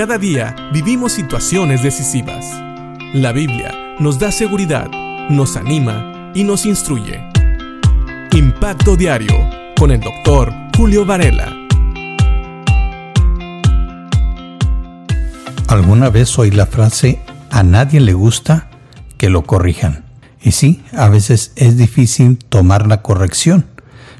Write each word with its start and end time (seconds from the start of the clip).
Cada 0.00 0.16
día 0.16 0.56
vivimos 0.72 1.12
situaciones 1.12 1.82
decisivas. 1.82 2.46
La 3.12 3.32
Biblia 3.32 3.96
nos 3.98 4.18
da 4.18 4.32
seguridad, 4.32 4.90
nos 5.28 5.58
anima 5.58 6.32
y 6.34 6.42
nos 6.42 6.64
instruye. 6.64 7.20
Impacto 8.32 8.96
Diario 8.96 9.34
con 9.78 9.90
el 9.90 10.00
doctor 10.00 10.54
Julio 10.74 11.04
Varela. 11.04 11.54
¿Alguna 15.68 16.08
vez 16.08 16.38
oí 16.38 16.50
la 16.50 16.64
frase 16.64 17.20
a 17.50 17.62
nadie 17.62 18.00
le 18.00 18.14
gusta 18.14 18.70
que 19.18 19.28
lo 19.28 19.42
corrijan? 19.42 20.06
Y 20.40 20.52
sí, 20.52 20.82
a 20.96 21.10
veces 21.10 21.52
es 21.56 21.76
difícil 21.76 22.38
tomar 22.38 22.86
la 22.86 23.02
corrección, 23.02 23.66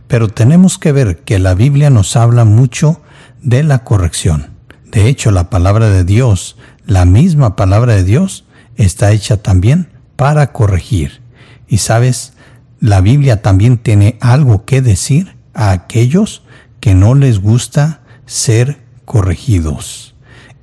pero 0.08 0.28
tenemos 0.28 0.76
que 0.76 0.92
ver 0.92 1.20
que 1.20 1.38
la 1.38 1.54
Biblia 1.54 1.88
nos 1.88 2.16
habla 2.16 2.44
mucho 2.44 3.00
de 3.40 3.62
la 3.62 3.82
corrección. 3.82 4.49
De 4.90 5.08
hecho, 5.08 5.30
la 5.30 5.50
palabra 5.50 5.88
de 5.88 6.04
Dios, 6.04 6.56
la 6.86 7.04
misma 7.04 7.54
palabra 7.54 7.94
de 7.94 8.04
Dios, 8.04 8.44
está 8.76 9.12
hecha 9.12 9.36
también 9.36 9.88
para 10.16 10.52
corregir. 10.52 11.20
Y 11.68 11.78
sabes, 11.78 12.32
la 12.80 13.00
Biblia 13.00 13.42
también 13.42 13.78
tiene 13.78 14.16
algo 14.20 14.64
que 14.64 14.82
decir 14.82 15.36
a 15.54 15.70
aquellos 15.70 16.42
que 16.80 16.94
no 16.94 17.14
les 17.14 17.38
gusta 17.38 18.00
ser 18.26 18.80
corregidos. 19.04 20.14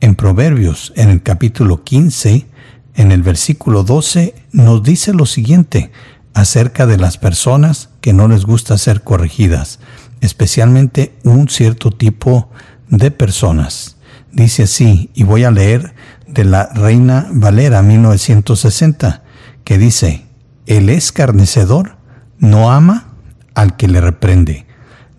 En 0.02 0.16
Proverbios, 0.16 0.94
en 0.96 1.10
el 1.10 1.24
capítulo 1.24 1.84
15, 1.84 2.48
en 2.96 3.12
el 3.12 3.22
versículo 3.22 3.84
12, 3.84 4.36
nos 4.52 4.84
dice 4.84 5.14
lo 5.14 5.26
siguiente 5.26 5.92
acerca 6.34 6.86
de 6.86 6.98
las 6.98 7.18
personas 7.18 7.90
que 8.02 8.14
no 8.14 8.28
les 8.28 8.46
gusta 8.46 8.78
ser 8.78 9.02
corregidas, 9.02 9.80
especialmente 10.22 11.16
un 11.24 11.50
cierto 11.50 11.92
tipo 11.92 12.50
de 12.90 13.12
personas. 13.12 13.97
Dice 14.32 14.64
así, 14.64 15.10
y 15.14 15.24
voy 15.24 15.44
a 15.44 15.52
leer 15.52 15.94
de 16.28 16.44
la 16.44 16.68
Reina 16.74 17.28
Valera 17.32 17.82
1960, 17.82 19.24
que 19.64 19.78
dice, 19.78 20.26
el 20.66 20.90
escarnecedor 20.90 21.98
no 22.40 22.72
ama 22.72 23.14
al 23.56 23.76
que 23.78 23.88
le 23.88 24.02
reprende, 24.02 24.68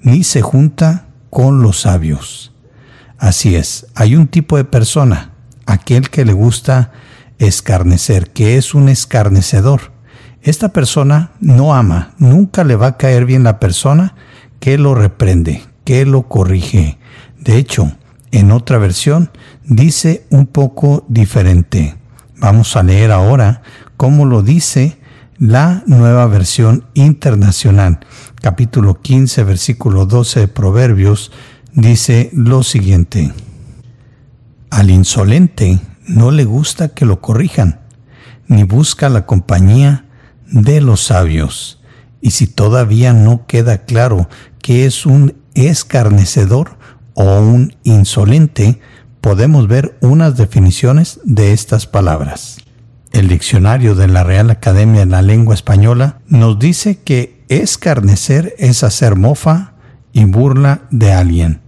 ni 0.01 0.25
se 0.25 0.43
junta 0.43 1.07
con 1.31 1.63
los 1.63 1.81
sabios. 1.81 2.55
Así 3.19 3.57
es, 3.57 3.87
hay 3.95 4.15
un 4.15 4.29
tipo 4.29 4.57
de 4.57 4.65
persona, 4.65 5.33
aquel 5.67 6.11
que 6.11 6.25
le 6.25 6.33
gusta 6.33 6.93
escarnecer, 7.39 8.31
que 8.31 8.57
es 8.57 8.75
un 8.75 8.89
escarnecedor. 8.89 9.93
Esta 10.43 10.69
persona 10.69 11.33
no 11.41 11.75
ama, 11.75 12.15
nunca 12.19 12.63
le 12.63 12.77
va 12.77 12.87
a 12.87 12.97
caer 12.97 13.25
bien 13.25 13.43
la 13.43 13.59
persona 13.59 14.15
que 14.61 14.79
lo 14.79 14.95
reprende, 14.95 15.63
que 15.85 16.07
lo 16.07 16.29
corrige. 16.29 16.99
De 17.41 17.57
hecho, 17.57 17.93
en 18.33 18.51
otra 18.51 18.79
versión 18.79 19.31
dice 19.65 20.27
un 20.31 20.47
poco 20.47 21.05
diferente. 21.09 21.97
Vamos 22.39 22.77
a 22.77 22.83
leer 22.83 23.11
ahora 23.11 23.63
cómo 23.97 24.25
lo 24.25 24.43
dice 24.43 24.99
la 25.39 25.83
nueva 25.87 26.27
versión 26.27 26.85
internacional. 26.95 28.01
Capítulo 28.41 29.01
15, 29.01 29.45
versículo 29.45 30.07
12 30.07 30.41
de 30.41 30.49
Proverbios 30.49 31.33
dice 31.73 32.31
lo 32.33 32.63
siguiente. 32.63 33.33
Al 34.71 34.91
insolente 34.91 35.81
no 36.07 36.31
le 36.31 36.45
gusta 36.45 36.89
que 36.89 37.07
lo 37.07 37.21
corrijan, 37.21 37.81
ni 38.47 38.65
busca 38.65 39.09
la 39.09 39.27
compañía 39.27 40.07
de 40.51 40.81
los 40.81 41.03
sabios. 41.05 41.81
Y 42.21 42.33
si 42.33 42.47
todavía 42.47 43.13
no 43.13 43.47
queda 43.47 43.85
claro 43.85 44.29
que 44.61 44.87
es 44.87 45.07
un 45.07 45.37
escarnecedor, 45.55 46.79
o 47.21 47.41
un 47.41 47.75
insolente, 47.83 48.79
podemos 49.21 49.67
ver 49.67 49.99
unas 50.01 50.37
definiciones 50.37 51.19
de 51.25 51.53
estas 51.53 51.85
palabras. 51.85 52.59
El 53.11 53.27
diccionario 53.27 53.97
de 53.97 54.07
la 54.07 54.23
Real 54.23 54.51
Academia 54.51 55.01
de 55.01 55.07
la 55.07 55.21
Lengua 55.21 55.53
Española 55.53 56.21
nos 56.29 56.61
dice 56.61 57.01
que 57.01 57.43
escarnecer 57.49 58.55
es 58.59 58.85
hacer 58.85 59.17
mofa 59.17 59.73
y 60.13 60.27
burla 60.27 60.83
de 60.93 61.13
alguien. 61.13 61.61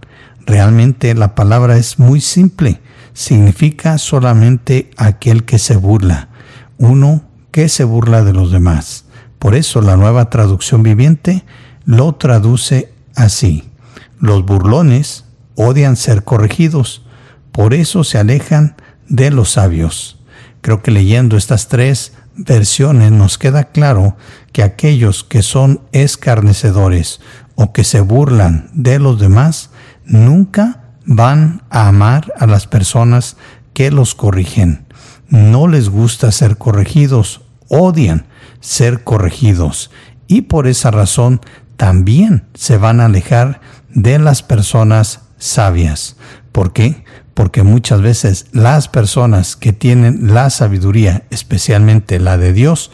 Realmente 0.45 1.13
la 1.15 1.35
palabra 1.35 1.75
es 1.75 1.99
muy 1.99 2.21
simple, 2.21 2.79
significa 3.11 3.97
solamente 3.97 4.91
aquel 4.95 5.43
que 5.43 5.59
se 5.59 5.75
burla, 5.75 6.29
uno 6.77 7.25
que 7.51 7.67
se 7.67 7.83
burla 7.83 8.23
de 8.23 8.31
los 8.31 8.53
demás. 8.53 9.03
Por 9.37 9.55
eso 9.55 9.81
la 9.81 9.97
nueva 9.97 10.29
traducción 10.29 10.81
viviente 10.81 11.43
lo 11.83 12.15
traduce 12.15 12.93
así. 13.15 13.69
Los 14.17 14.45
burlones 14.45 15.25
odian 15.55 15.95
ser 15.95 16.23
corregidos, 16.23 17.05
por 17.51 17.73
eso 17.73 18.03
se 18.03 18.17
alejan 18.17 18.75
de 19.07 19.31
los 19.31 19.51
sabios. 19.51 20.19
Creo 20.61 20.81
que 20.81 20.91
leyendo 20.91 21.37
estas 21.37 21.67
tres 21.67 22.13
versiones 22.35 23.11
nos 23.11 23.37
queda 23.37 23.65
claro 23.65 24.15
que 24.53 24.63
aquellos 24.63 25.23
que 25.23 25.41
son 25.41 25.81
escarnecedores 25.91 27.19
o 27.55 27.73
que 27.73 27.83
se 27.83 28.01
burlan 28.01 28.69
de 28.73 28.99
los 28.99 29.19
demás 29.19 29.69
nunca 30.05 30.81
van 31.05 31.63
a 31.69 31.87
amar 31.87 32.33
a 32.37 32.45
las 32.45 32.67
personas 32.67 33.37
que 33.73 33.91
los 33.91 34.15
corrigen. 34.15 34.85
No 35.27 35.67
les 35.67 35.89
gusta 35.89 36.31
ser 36.31 36.57
corregidos, 36.57 37.41
odian 37.67 38.25
ser 38.59 39.03
corregidos 39.03 39.91
y 40.27 40.43
por 40.43 40.67
esa 40.67 40.91
razón 40.91 41.41
también 41.77 42.45
se 42.53 42.77
van 42.77 42.99
a 42.99 43.05
alejar 43.05 43.61
de 43.89 44.19
las 44.19 44.43
personas 44.43 45.21
sabias. 45.41 46.15
¿Por 46.51 46.71
qué? 46.71 47.03
Porque 47.33 47.63
muchas 47.63 48.01
veces 48.01 48.45
las 48.51 48.87
personas 48.87 49.55
que 49.55 49.73
tienen 49.73 50.33
la 50.33 50.49
sabiduría, 50.49 51.23
especialmente 51.31 52.19
la 52.19 52.37
de 52.37 52.53
Dios, 52.53 52.91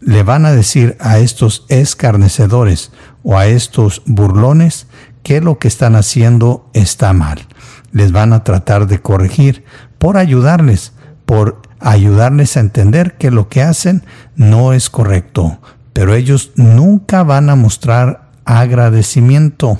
le 0.00 0.22
van 0.22 0.44
a 0.44 0.52
decir 0.52 0.96
a 1.00 1.18
estos 1.18 1.64
escarnecedores 1.68 2.90
o 3.22 3.38
a 3.38 3.46
estos 3.46 4.02
burlones 4.04 4.86
que 5.22 5.40
lo 5.40 5.58
que 5.58 5.68
están 5.68 5.96
haciendo 5.96 6.68
está 6.74 7.12
mal. 7.12 7.46
Les 7.92 8.12
van 8.12 8.32
a 8.32 8.44
tratar 8.44 8.86
de 8.86 9.00
corregir 9.00 9.64
por 9.98 10.18
ayudarles, 10.18 10.92
por 11.24 11.62
ayudarles 11.80 12.56
a 12.56 12.60
entender 12.60 13.16
que 13.16 13.30
lo 13.30 13.48
que 13.48 13.62
hacen 13.62 14.04
no 14.34 14.72
es 14.72 14.90
correcto. 14.90 15.60
Pero 15.92 16.14
ellos 16.14 16.50
nunca 16.56 17.22
van 17.22 17.48
a 17.48 17.54
mostrar 17.54 18.30
agradecimiento 18.44 19.78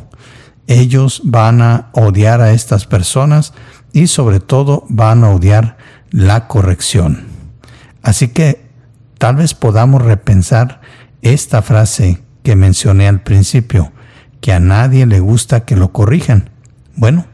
ellos 0.67 1.23
van 1.25 1.63
a 1.63 1.91
odiar 1.93 2.41
a 2.41 2.53
estas 2.53 2.87
personas 2.87 3.53
y 3.93 4.07
sobre 4.07 4.41
todo 4.41 4.85
van 4.89 5.25
a 5.25 5.31
odiar 5.31 5.77
la 6.11 6.47
corrección. 6.49 7.27
Así 8.03 8.29
que 8.29 8.67
tal 9.19 9.37
vez 9.37 9.55
podamos 9.55 10.03
repensar 10.03 10.81
esta 11.23 11.63
frase 11.63 12.23
que 12.43 12.57
mencioné 12.57 13.09
al 13.09 13.23
principio, 13.23 13.93
que 14.41 14.53
a 14.53 14.61
nadie 14.61 15.07
le 15.07 15.21
gusta 15.21 15.65
que 15.65 15.77
lo 15.77 15.93
corrijan. 15.93 16.51
Bueno, 16.97 17.27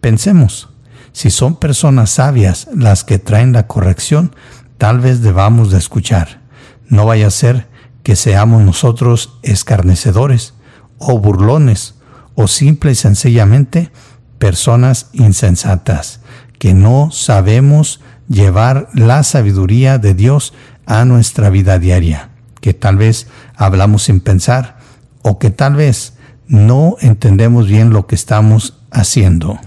pensemos, 0.00 0.70
si 1.12 1.30
son 1.30 1.56
personas 1.56 2.10
sabias 2.10 2.68
las 2.74 3.04
que 3.04 3.18
traen 3.18 3.52
la 3.52 3.66
corrección, 3.66 4.34
tal 4.78 5.00
vez 5.00 5.22
debamos 5.22 5.70
de 5.70 5.78
escuchar. 5.78 6.40
No 6.88 7.06
vaya 7.06 7.26
a 7.26 7.30
ser 7.30 7.66
que 8.02 8.16
seamos 8.16 8.62
nosotros 8.62 9.38
escarnecedores 9.42 10.54
o 10.98 11.18
burlones 11.18 11.96
o 12.34 12.48
simple 12.48 12.92
y 12.92 12.94
sencillamente 12.94 13.90
personas 14.38 15.08
insensatas 15.12 16.20
que 16.58 16.74
no 16.74 17.10
sabemos 17.10 18.00
llevar 18.28 18.88
la 18.94 19.22
sabiduría 19.22 19.98
de 19.98 20.14
Dios 20.14 20.54
a 20.86 21.04
nuestra 21.04 21.50
vida 21.50 21.78
diaria, 21.78 22.30
que 22.60 22.74
tal 22.74 22.96
vez 22.96 23.26
hablamos 23.56 24.04
sin 24.04 24.20
pensar 24.20 24.78
o 25.22 25.38
que 25.38 25.50
tal 25.50 25.74
vez 25.74 26.14
no 26.46 26.96
entendemos 27.00 27.66
bien 27.66 27.90
lo 27.90 28.06
que 28.06 28.14
estamos 28.14 28.78
haciendo. 28.90 29.58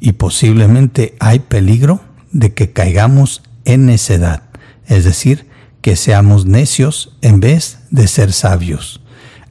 Y 0.00 0.12
posiblemente 0.12 1.16
hay 1.20 1.38
peligro 1.38 2.00
de 2.32 2.52
que 2.52 2.72
caigamos 2.72 3.42
en 3.64 3.86
necedad, 3.86 4.42
es 4.86 5.04
decir, 5.04 5.48
que 5.80 5.96
seamos 5.96 6.46
necios 6.46 7.16
en 7.20 7.40
vez 7.40 7.78
de 7.90 8.08
ser 8.08 8.32
sabios. 8.32 9.03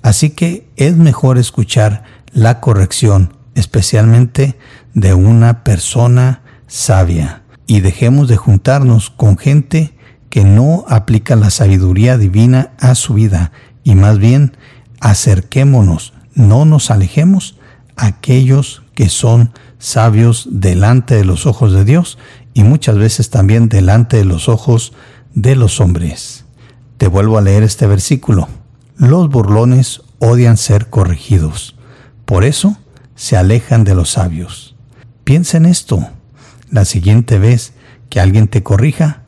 Así 0.04 0.30
que 0.30 0.70
es 0.76 0.96
mejor 0.96 1.40
escuchar 1.40 2.04
la 2.34 2.60
corrección, 2.60 3.36
especialmente 3.56 4.56
de 4.94 5.16
una 5.16 5.64
persona 5.64 6.42
sabia, 6.68 7.42
y 7.66 7.80
dejemos 7.80 8.28
de 8.28 8.38
juntarnos 8.38 9.10
con 9.10 9.38
gente 9.38 9.98
que 10.30 10.44
no 10.44 10.86
aplica 10.90 11.36
la 11.36 11.50
sabiduría 11.50 12.18
divina 12.18 12.74
a 12.80 12.96
su 12.96 13.14
vida, 13.14 13.52
y 13.84 13.96
más 13.96 14.20
bien 14.20 14.58
acerquémonos, 15.00 16.14
no 16.36 16.66
nos 16.66 16.92
alejemos 16.92 17.58
a 17.96 18.08
aquellos 18.08 18.84
que 18.96 19.10
son 19.10 19.52
sabios 19.80 20.48
delante 20.52 21.16
de 21.16 21.26
los 21.26 21.46
ojos 21.46 21.74
de 21.74 21.86
Dios 21.86 22.18
y 22.54 22.64
muchas 22.64 22.98
veces 22.98 23.30
también 23.30 23.70
delante 23.70 24.18
de 24.18 24.26
los 24.26 24.50
ojos 24.50 24.94
de 25.34 25.56
los 25.56 25.80
hombres. 25.80 26.46
Te 26.98 27.08
vuelvo 27.08 27.38
a 27.38 27.42
leer 27.42 27.64
este 27.64 27.88
versículo. 27.88 28.48
Los 28.98 29.30
burlones 29.30 30.02
odian 30.20 30.58
ser 30.58 30.90
corregidos. 30.90 31.76
Por 32.26 32.44
eso 32.44 32.78
se 33.16 33.38
alejan 33.38 33.84
de 33.84 33.96
los 33.96 34.12
sabios. 34.12 34.76
Piensa 35.24 35.58
en 35.58 35.66
esto. 35.66 36.08
La 36.70 36.86
siguiente 36.86 37.40
vez 37.40 37.74
que 38.10 38.20
alguien 38.20 38.48
te 38.48 38.64
corrija, 38.64 39.24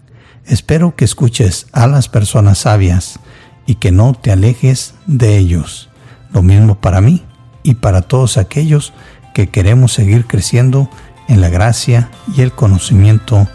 espero 0.45 0.95
que 0.95 1.05
escuches 1.05 1.67
a 1.71 1.87
las 1.87 2.09
personas 2.09 2.59
sabias 2.59 3.19
y 3.65 3.75
que 3.75 3.91
no 3.91 4.13
te 4.13 4.31
alejes 4.31 4.93
de 5.07 5.37
ellos. 5.37 5.89
Lo 6.31 6.41
mismo 6.41 6.79
para 6.79 7.01
mí 7.01 7.23
y 7.63 7.75
para 7.75 8.01
todos 8.01 8.37
aquellos 8.37 8.93
que 9.33 9.49
queremos 9.49 9.93
seguir 9.93 10.25
creciendo 10.27 10.89
en 11.27 11.41
la 11.41 11.49
gracia 11.49 12.09
y 12.35 12.41
el 12.41 12.51
conocimiento 12.51 13.47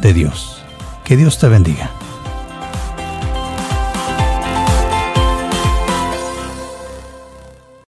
de 0.00 0.14
Dios. 0.14 0.62
Que 1.04 1.16
Dios 1.16 1.38
te 1.38 1.48
bendiga. 1.48 1.90